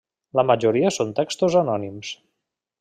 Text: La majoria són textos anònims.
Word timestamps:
La 0.39 0.45
majoria 0.51 0.91
són 0.95 1.13
textos 1.21 1.59
anònims. 1.63 2.15